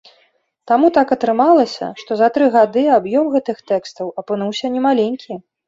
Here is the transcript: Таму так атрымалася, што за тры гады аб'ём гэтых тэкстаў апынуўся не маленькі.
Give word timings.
Таму 0.69 0.87
так 0.95 1.11
атрымалася, 1.15 1.89
што 2.01 2.11
за 2.23 2.31
тры 2.39 2.49
гады 2.57 2.87
аб'ём 2.97 3.31
гэтых 3.37 3.63
тэкстаў 3.71 4.13
апынуўся 4.25 4.75
не 4.77 4.85
маленькі. 4.91 5.43